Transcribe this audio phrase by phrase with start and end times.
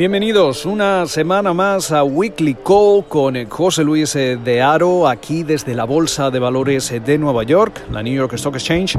[0.00, 5.74] Bienvenidos una semana más a Weekly Call con José Luis eh, de Aro, aquí desde
[5.74, 8.98] la Bolsa de Valores de Nueva York, la New York Stock Exchange,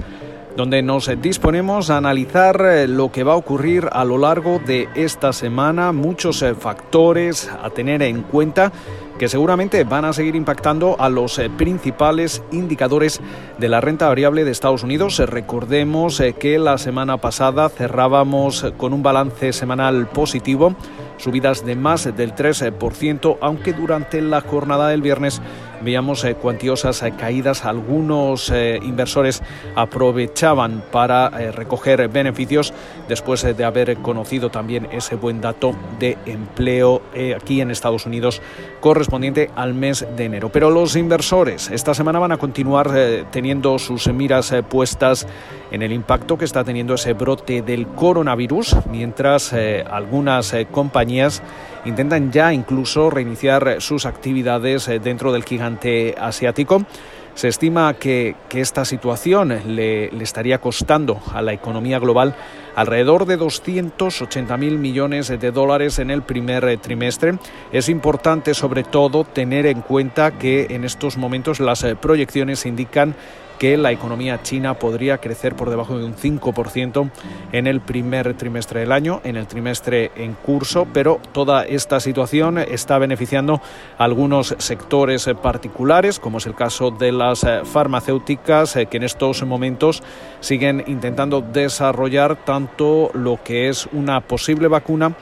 [0.55, 4.89] donde nos disponemos a analizar eh, lo que va a ocurrir a lo largo de
[4.95, 8.71] esta semana, muchos eh, factores a tener en cuenta
[9.17, 13.21] que seguramente van a seguir impactando a los eh, principales indicadores
[13.59, 15.19] de la renta variable de Estados Unidos.
[15.19, 20.75] Recordemos que la semana pasada cerrábamos con un balance semanal positivo,
[21.17, 25.41] subidas de más del 3%, aunque durante la jornada del viernes
[25.83, 27.65] veíamos cuantiosas caídas.
[27.65, 29.41] Algunos inversores
[29.75, 32.73] aprovechaban para recoger beneficios
[33.07, 37.01] después de haber conocido también ese buen dato de empleo
[37.35, 38.41] aquí en Estados Unidos
[38.79, 40.49] correspondiente al mes de enero.
[40.49, 45.27] Pero los inversores esta semana van a continuar eh, teniendo sus miras eh, puestas
[45.71, 51.41] en el impacto que está teniendo ese brote del coronavirus, mientras eh, algunas compañías
[51.85, 56.85] intentan ya incluso reiniciar sus actividades dentro del gigante asiático.
[57.33, 62.35] Se estima que, esta situación le, estaría costando a la economía global
[62.75, 67.37] alrededor de 280 mil millones de dólares en el primer trimestre.
[67.71, 73.15] Es importante sobre todo tener en cuenta que en estos momentos las proyecciones indican
[73.61, 77.11] que la economía china podría crecer por debajo de un 5%
[77.51, 82.57] en el primer trimestre del año, en el trimestre en curso, pero toda esta situación
[82.57, 83.61] está beneficiando
[83.99, 89.43] a algunos sectores particulares, como es el caso de las farmacéuticas, eh, que en estos
[89.45, 90.01] momentos
[90.39, 95.15] siguen intentando desarrollar tanto lo que es una posible vacuna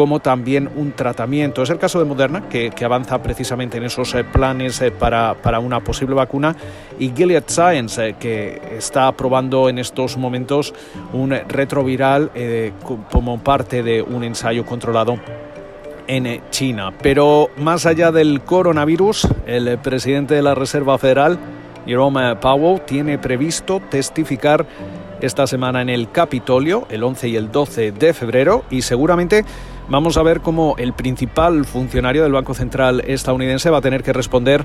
[0.00, 1.62] como también un tratamiento.
[1.62, 5.80] Es el caso de Moderna, que, avanza precisamente en esos eh, planes eh, para, una
[5.80, 6.56] posible vacuna,
[6.98, 10.72] y Gilead Science, eh, que está probando en estos momentos
[11.12, 12.30] un retroviral
[13.10, 15.18] como parte de un ensayo controlado
[16.06, 16.94] en China.
[17.02, 21.38] Pero más allá del coronavirus, el presidente de la Reserva Federal,
[21.86, 24.66] Jerome Powell, tiene previsto testificar
[25.20, 29.44] esta semana en el Capitolio, el 11 y el 12 de febrero, y seguramente
[29.88, 34.12] vamos a ver cómo el principal funcionario del Banco Central estadounidense va a tener que
[34.12, 34.64] responder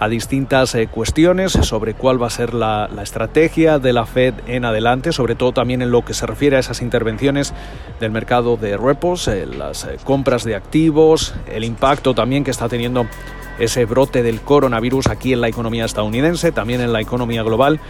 [0.00, 4.64] a distintas eh, cuestiones sobre cuál va a ser la, estrategia de la Fed en
[4.64, 7.54] adelante, sobre todo también en lo que se refiere a esas intervenciones
[8.00, 12.68] del mercado de repos, eh, las eh, compras de activos, el impacto también que está
[12.68, 13.06] teniendo
[13.58, 17.80] ese brote del coronavirus aquí en la economía estadounidense, también en la economía global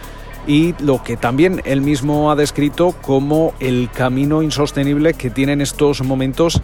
[0.47, 5.61] y lo que también él mismo ha descrito como el camino insostenible que tiene en
[5.61, 6.61] estos momentos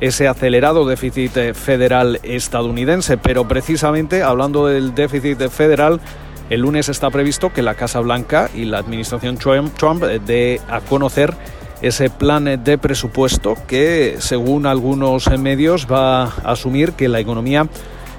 [0.00, 3.18] ese acelerado déficit federal estadounidense.
[3.18, 6.00] Pero precisamente hablando del déficit federal,
[6.50, 11.34] el lunes está previsto que la Casa Blanca y la administración Trump dé a conocer
[11.82, 17.68] ese plan de presupuesto que, según algunos medios, va a asumir que la economía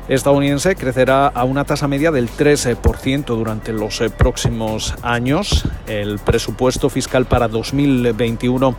[0.10, 5.66] estadounidense crecerá a una tasa media del 13% durante los eh, próximos años.
[5.88, 8.76] El presupuesto fiscal para 2021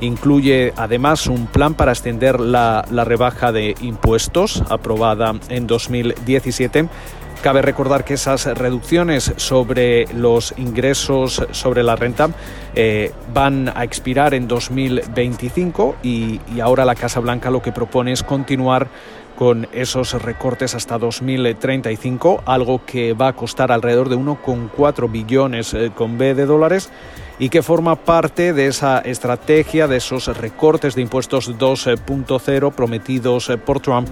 [0.00, 6.88] incluye además un plan para extender la, rebaja de impuestos aprobada en 2017.
[7.42, 12.30] Cabe recordar que esas reducciones sobre los ingresos sobre la renta
[12.74, 18.12] eh, van a expirar en 2025 y, y ahora la Casa Blanca lo que propone
[18.12, 18.88] es continuar
[19.38, 25.92] con esos recortes hasta 2035, algo que va a costar alrededor de 1,4 billones eh,
[25.94, 26.90] con B de dólares
[27.38, 33.58] y que forma parte de esa estrategia de esos recortes de impuestos 2.0 prometidos eh,
[33.58, 34.08] por Trump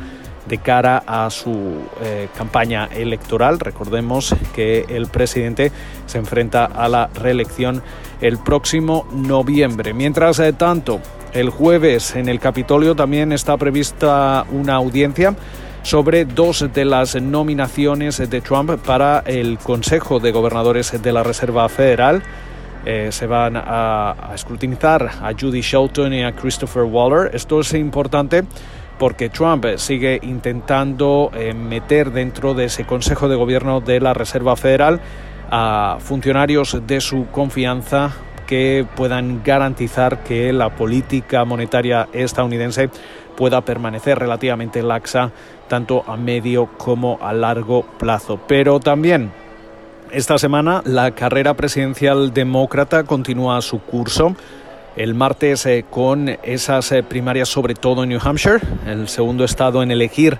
[0.47, 3.58] de cara a su eh, campaña electoral.
[3.58, 5.72] Recordemos que el presidente
[6.06, 7.82] se enfrenta a la reelección
[8.20, 9.93] el próximo noviembre.
[9.93, 11.00] Mientras tanto,
[11.37, 15.35] el jueves en el Capitolio también está prevista una audiencia
[15.83, 21.69] sobre dos de las nominaciones de Trump para el Consejo de Gobernadores de la Reserva
[21.69, 22.23] Federal.
[22.87, 27.35] Eh, se van a, a, escrutinizar a Judy Shelton y a Christopher Waller.
[27.35, 28.44] Esto es importante
[28.99, 34.56] porque Trump sigue intentando eh, meter dentro de ese Consejo de Gobierno de la Reserva
[34.56, 35.00] Federal
[35.50, 38.12] a funcionarios de su confianza
[38.46, 42.90] que puedan garantizar que la política monetaria estadounidense
[43.37, 45.32] pueda permanecer relativamente laxa
[45.69, 48.40] tanto a medio como a largo plazo.
[48.46, 49.31] Pero también
[50.10, 54.37] esta semana la carrera presidencial demócrata continúa su curso.
[54.96, 59.82] El martes eh, con esas eh, primarias sobre todo en New Hampshire, el segundo estado
[59.82, 60.38] en elegir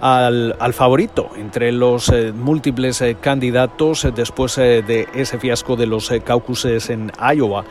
[0.00, 6.10] al, favorito entre los eh, múltiples eh, candidatos eh, después de ese fiasco de los
[6.24, 7.64] caucuses en Iowa.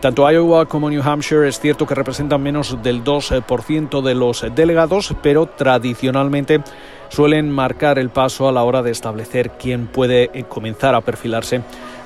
[0.00, 5.14] tanto Iowa como New Hampshire es cierto que representan menos del 2% de los delegados,
[5.22, 6.62] pero tradicionalmente
[7.08, 11.62] suelen marcar el paso a la hora de establecer quién puede comenzar a perfilarse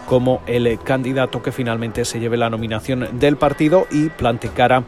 [0.07, 4.83] como el candidato que finalmente se lleve la nominación del partido y plante cara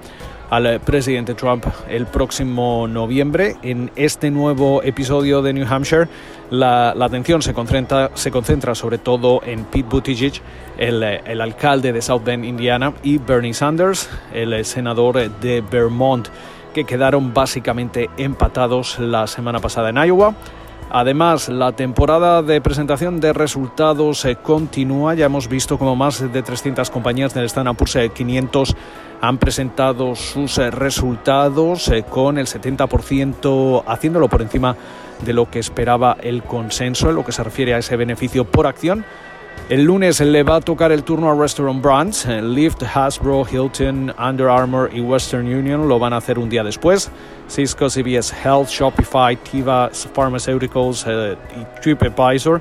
[0.53, 3.57] al presidente Trump el próximo noviembre.
[3.63, 6.09] En este nuevo episodio de New Hampshire,
[6.51, 10.35] la, atención se concentra, se concentra sobre todo en Pete Buttigieg,
[10.77, 16.29] el, el alcalde de South Bend, Indiana, y Bernie Sanders, el senador de Vermont,
[16.75, 20.35] que quedaron básicamente empatados la semana pasada en Iowa.
[20.95, 25.15] Además, la temporada de presentación de resultados se continúa.
[25.15, 28.77] Ya hemos visto como más de 300 compañías del Standard Poor's 500
[29.23, 34.77] han presentado sus eh, resultados eh, con el 70% haciéndolo por encima
[35.25, 38.67] de lo que esperaba el consenso en lo que se refiere a ese beneficio por
[38.67, 39.07] acción.
[39.73, 42.27] El lunes le va a tocar el turno a Restaurant Brands.
[42.27, 46.63] Eh, Lyft, Hasbro, Hilton, Under Armour y Western Union lo van a hacer un día
[46.63, 47.11] después.
[47.49, 52.61] Cisco, CBS Health, Shopify, Tiva Pharmaceuticals y TripAdvisor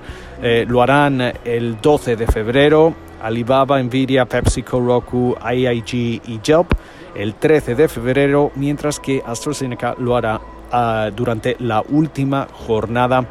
[0.70, 2.96] lo harán el 12 de febrero.
[3.22, 6.72] Alibaba, Nvidia, PepsiCo, Roku, IIG y Yelp
[7.14, 10.40] el 13 de febrero, mientras que AstraZeneca lo hará
[10.72, 13.26] ah, durante la última jornada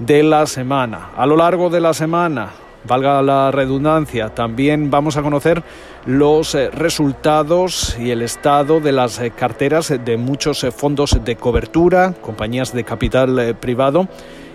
[0.00, 1.10] de la semana.
[1.16, 2.50] A lo largo de la semana,
[2.84, 5.62] valga la redundancia, también vamos a conocer
[6.06, 11.36] los eh, resultados y el estado de las eh, carteras de muchos eh, fondos de
[11.36, 14.08] cobertura, compañías de capital privado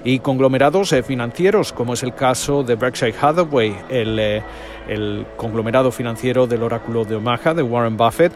[0.03, 4.41] y conglomerados financieros, como es el caso de Berkshire Hathaway, el,
[4.87, 8.31] el conglomerado financiero del oráculo de Omaha, de Warren Buffett.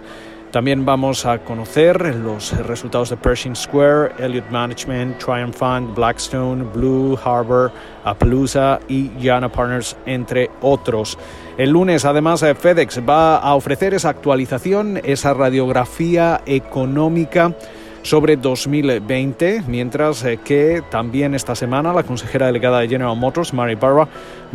[0.53, 7.17] También vamos a conocer los resultados de Pershing Square, Elliott Management, Triumph Fund, Blackstone, Blue
[7.25, 7.71] Harbor,
[8.03, 11.17] Appaloosa y Yana Partners, entre otros.
[11.57, 17.55] El lunes, además, eh, FedEx va a ofrecer esa actualización, esa radiografía económica
[18.03, 23.73] sobre 2020, mientras eh, que también esta semana la consejera delegada de General Motors, Mary
[23.73, 24.07] Barra,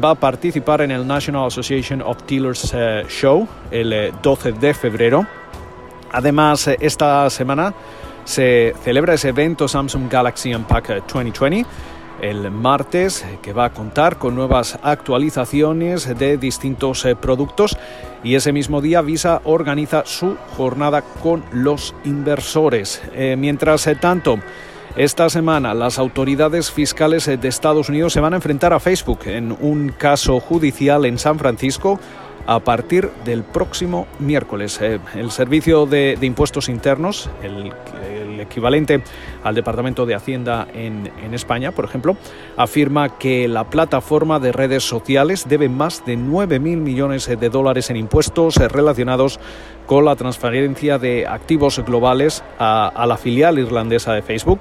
[0.03, 4.75] va a participar en el National Association of Dealers eh, Show el 12 eh, de
[4.75, 5.27] febrero.
[6.12, 7.75] Además, esta semana
[8.25, 11.66] se celebra ese evento Samsung Galaxy Unpack 2020
[12.20, 17.76] el martes, que va a contar con nuevas actualizaciones de distintos eh, productos
[18.25, 23.02] y ese mismo día Visa organiza su jornada con los inversores.
[23.14, 24.38] Eh, mientras eh, tanto,
[24.96, 29.56] esta semana las autoridades fiscales de Estados Unidos se van a enfrentar a Facebook en
[29.60, 32.00] un caso judicial en San Francisco
[32.49, 34.81] a partir del próximo miércoles.
[34.81, 37.71] el Servicio de, Impuestos Internos, el,
[38.41, 39.03] equivalente
[39.45, 42.17] al Departamento de Hacienda en, España, por ejemplo,
[42.56, 47.97] afirma que la plataforma de redes sociales debe más de 9.000 millones de dólares en
[47.97, 49.39] impuestos relacionados
[49.85, 54.61] con la transferencia de activos globales a, la filial irlandesa de Facebook.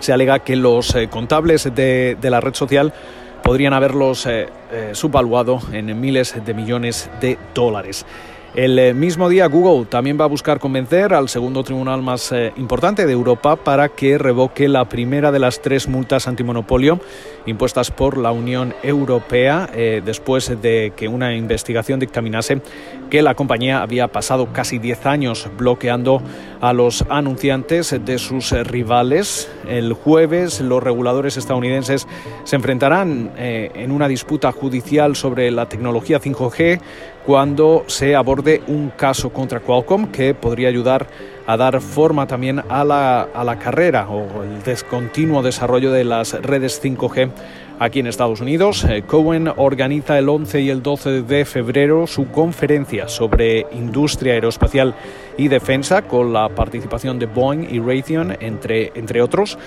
[0.00, 2.94] Se alega que los eh, contables de, la red social
[3.44, 8.06] podrían haberlos eh, eh, subvaluado en miles de millones de dólares.
[8.54, 12.52] El eh, mismo día Google también va a buscar convencer al segundo tribunal más eh,
[12.56, 17.00] importante de Europa para que revoque la primera de las tres multas antimonopolio
[17.46, 22.62] impuestas por la Unión Europea eh, después de que una investigación dictaminase
[23.10, 26.22] que la compañía había pasado casi 10 años bloqueando
[26.60, 29.50] a los anunciantes de sus rivales.
[29.68, 32.06] El jueves los reguladores estadounidenses
[32.44, 36.80] se enfrentarán en una disputa judicial sobre la tecnología 5G
[37.24, 41.06] cuando se aborde un caso contra Qualcomm que podría ayudar
[41.46, 46.32] a dar forma también a la, a la carrera o el descontinuo desarrollo de las
[46.42, 47.30] redes 5G
[47.78, 48.84] aquí en Estados Unidos.
[48.84, 54.94] Eh, Cohen organiza el 11 y el 12 de febrero su conferencia sobre industria aeroespacial
[55.36, 59.58] y defensa con la participación de Boeing y Raytheon, entre, entre otros.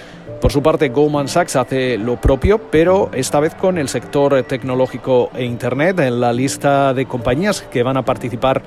[0.42, 5.32] Por su parte, Goldman Sachs hace lo propio, pero esta vez con el sector tecnológico
[5.34, 6.00] e Internet.
[6.00, 8.62] En la lista de compañías que van a participar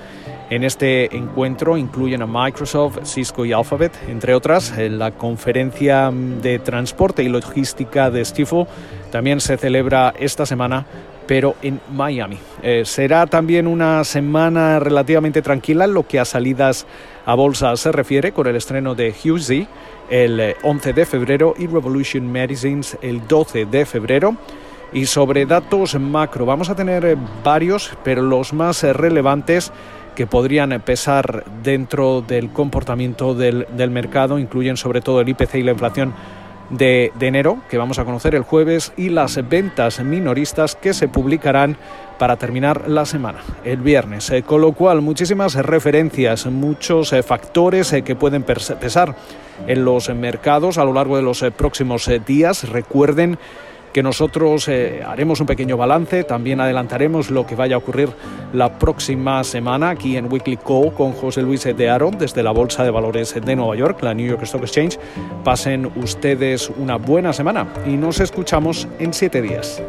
[0.51, 4.77] en este encuentro incluyen a Microsoft, Cisco y Alphabet, entre otras.
[4.77, 8.67] En la conferencia de transporte y logística de Stifel
[9.13, 10.87] también se celebra esta semana
[11.31, 12.39] pero en Miami.
[12.61, 16.89] Eh, será también una semana relativamente tranquila en lo que a salidas
[17.25, 19.69] a bolsa se refiere, con el estreno de Husey
[20.11, 24.35] el 11 de febrero y Revolution Medicines el 12 de febrero.
[24.93, 29.71] Y sobre datos macro, vamos a tener eh, varios, pero los más eh, relevantes
[30.17, 35.63] que podrían pesar dentro del comportamiento del, del mercado incluyen sobre todo el IPC y
[35.63, 36.13] la inflación
[36.71, 41.77] de, enero, que vamos a conocer el jueves, y las ventas minoristas que se publicarán
[42.19, 44.31] para terminar la semana, el viernes.
[44.31, 49.17] Eh, con lo cual, muchísimas referencias, muchos eh, factores eh, que pueden pesar
[49.67, 52.69] en los mercados a lo largo de los próximos días.
[52.69, 53.39] Recuerden
[53.93, 58.11] que nosotros eh, haremos un pequeño balance, también adelantaremos lo que vaya a ocurrir
[58.53, 62.85] la próxima semana aquí en Weekly Call con José Luis de Aro desde la Bolsa
[62.85, 64.99] de Valores de Nueva York, la New York Stock Exchange.
[65.45, 69.83] Pasen ustedes una buena semana y nos escuchamos en siete días.